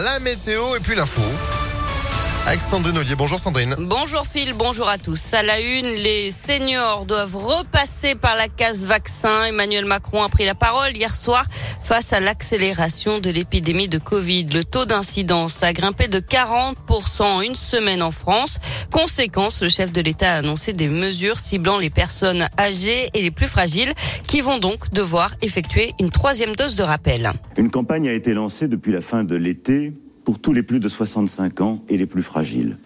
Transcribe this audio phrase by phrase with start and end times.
[0.00, 1.22] la météo et puis l'info.
[2.46, 3.14] Avec Sandrine Ollier.
[3.14, 3.76] Bonjour Sandrine.
[3.78, 5.34] Bonjour Phil, bonjour à tous.
[5.34, 9.44] À la une, les seniors doivent repasser par la case vaccin.
[9.44, 11.44] Emmanuel Macron a pris la parole hier soir
[11.90, 14.46] face à l'accélération de l'épidémie de Covid.
[14.54, 18.60] Le taux d'incidence a grimpé de 40% en une semaine en France.
[18.92, 23.32] Conséquence, le chef de l'État a annoncé des mesures ciblant les personnes âgées et les
[23.32, 23.92] plus fragiles
[24.28, 27.32] qui vont donc devoir effectuer une troisième dose de rappel.
[27.56, 29.92] Une campagne a été lancée depuis la fin de l'été
[30.24, 32.78] pour tous les plus de 65 ans et les plus fragiles.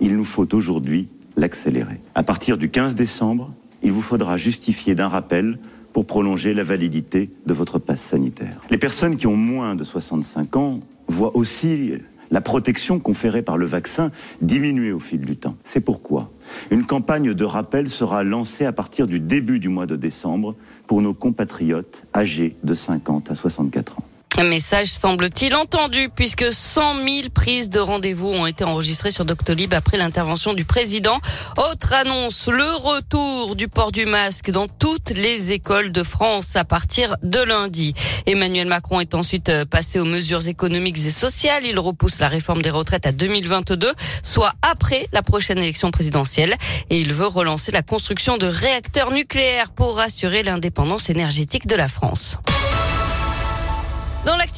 [0.00, 1.98] Il nous faut aujourd'hui l'accélérer.
[2.14, 3.52] À partir du 15 décembre,
[3.82, 5.58] il vous faudra justifier d'un rappel
[5.96, 8.60] pour prolonger la validité de votre passe sanitaire.
[8.68, 11.92] Les personnes qui ont moins de 65 ans voient aussi
[12.30, 14.10] la protection conférée par le vaccin
[14.42, 15.56] diminuer au fil du temps.
[15.64, 16.30] C'est pourquoi
[16.70, 20.54] une campagne de rappel sera lancée à partir du début du mois de décembre
[20.86, 24.04] pour nos compatriotes âgés de 50 à 64 ans.
[24.38, 29.72] Un message semble-t-il entendu puisque 100 000 prises de rendez-vous ont été enregistrées sur Doctolib
[29.72, 31.18] après l'intervention du président.
[31.56, 36.64] Autre annonce, le retour du port du masque dans toutes les écoles de France à
[36.64, 37.94] partir de lundi.
[38.26, 41.64] Emmanuel Macron est ensuite euh, passé aux mesures économiques et sociales.
[41.64, 43.90] Il repousse la réforme des retraites à 2022,
[44.22, 46.56] soit après la prochaine élection présidentielle.
[46.90, 51.88] Et il veut relancer la construction de réacteurs nucléaires pour assurer l'indépendance énergétique de la
[51.88, 52.38] France.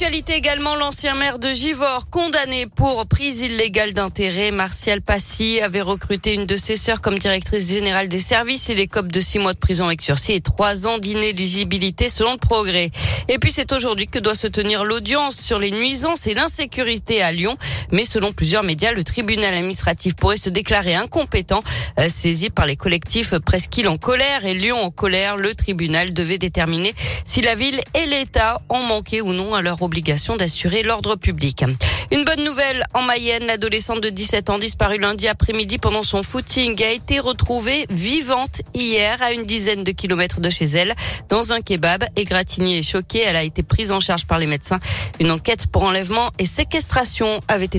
[0.00, 6.34] L'actualité également, l'ancien maire de Givors, condamné pour prise illégale d'intérêt, Martial Passy avait recruté
[6.34, 8.68] une de ses sœurs comme directrice générale des services.
[8.68, 12.38] Il écope de six mois de prison avec sursis et trois ans d'inéligibilité selon le
[12.38, 12.92] progrès.
[13.26, 17.32] Et puis c'est aujourd'hui que doit se tenir l'audience sur les nuisances et l'insécurité à
[17.32, 17.56] Lyon.
[17.92, 21.62] Mais selon plusieurs médias, le tribunal administratif pourrait se déclarer incompétent,
[21.98, 25.36] euh, saisi par les collectifs Presqu'île en colère et Lyon en colère.
[25.36, 30.36] Le tribunal devait déterminer si la ville et l'État ont manqué ou non leur obligation
[30.36, 31.64] d'assurer l'ordre public.
[32.10, 36.82] Une bonne nouvelle en Mayenne, l'adolescente de 17 ans disparue lundi après-midi pendant son footing
[36.82, 40.94] a été retrouvée vivante hier à une dizaine de kilomètres de chez elle
[41.28, 42.04] dans un kebab.
[42.16, 44.80] Égratignée et choquée, elle a été prise en charge par les médecins.
[45.20, 47.77] Une enquête pour enlèvement et séquestration avait été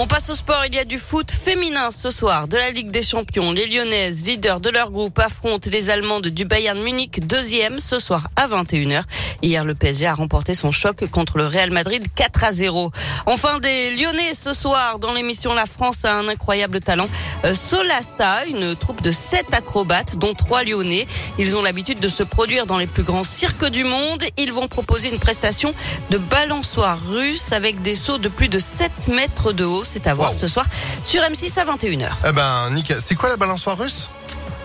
[0.00, 0.64] On passe au sport.
[0.66, 3.50] Il y a du foot féminin ce soir de la Ligue des Champions.
[3.50, 8.28] Les Lyonnaises, leaders de leur groupe, affrontent les Allemandes du Bayern Munich, deuxième ce soir
[8.36, 9.02] à 21h.
[9.40, 12.90] Hier, le PSG a remporté son choc contre le Real Madrid 4 à 0.
[13.26, 17.08] Enfin, des Lyonnais ce soir dans l'émission La France a un incroyable talent.
[17.44, 21.06] Euh, Solasta, une troupe de sept acrobates, dont trois Lyonnais.
[21.38, 24.24] Ils ont l'habitude de se produire dans les plus grands cirques du monde.
[24.38, 25.72] Ils vont proposer une prestation
[26.10, 29.84] de balançoire russe avec des sauts de plus de 7 mètres de haut.
[29.84, 30.66] C'est à voir ce soir
[31.04, 32.08] sur M6 à 21h.
[32.28, 32.98] Eh ben, nickel.
[33.00, 34.08] C'est quoi la balançoire russe?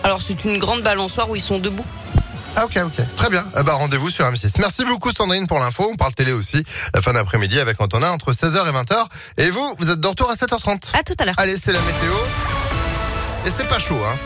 [0.02, 1.86] Alors, c'est une grande balançoire où ils sont debout.
[2.56, 3.44] Ah ok ok très bien.
[3.58, 4.52] Eh ben, rendez-vous sur M6.
[4.58, 5.88] Merci beaucoup Sandrine pour l'info.
[5.92, 6.62] On parle télé aussi
[6.94, 9.06] la fin d'après-midi avec Antonin entre 16h et 20h.
[9.38, 10.96] Et vous, vous êtes de retour à 7h30.
[10.96, 11.34] À tout à l'heure.
[11.38, 12.12] Allez, c'est la météo.
[13.46, 14.14] Et c'est pas chaud hein.